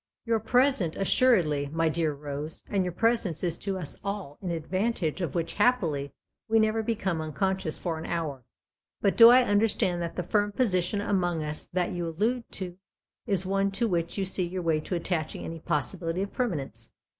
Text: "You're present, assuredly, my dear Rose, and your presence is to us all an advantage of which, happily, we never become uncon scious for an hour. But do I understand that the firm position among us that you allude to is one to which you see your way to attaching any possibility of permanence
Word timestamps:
"You're 0.25 0.39
present, 0.39 0.95
assuredly, 0.95 1.67
my 1.71 1.87
dear 1.87 2.11
Rose, 2.11 2.63
and 2.67 2.83
your 2.83 2.91
presence 2.91 3.43
is 3.43 3.55
to 3.59 3.77
us 3.77 4.01
all 4.03 4.39
an 4.41 4.49
advantage 4.49 5.21
of 5.21 5.35
which, 5.35 5.53
happily, 5.53 6.11
we 6.49 6.57
never 6.57 6.81
become 6.81 7.19
uncon 7.19 7.57
scious 7.57 7.79
for 7.79 7.99
an 7.99 8.07
hour. 8.07 8.43
But 8.99 9.15
do 9.15 9.29
I 9.29 9.43
understand 9.43 10.01
that 10.01 10.15
the 10.15 10.23
firm 10.23 10.53
position 10.53 11.01
among 11.01 11.43
us 11.43 11.65
that 11.65 11.91
you 11.91 12.07
allude 12.09 12.49
to 12.53 12.77
is 13.27 13.45
one 13.45 13.69
to 13.73 13.87
which 13.87 14.17
you 14.17 14.25
see 14.25 14.47
your 14.47 14.63
way 14.63 14.79
to 14.79 14.95
attaching 14.95 15.45
any 15.45 15.59
possibility 15.59 16.23
of 16.23 16.33
permanence 16.33 16.89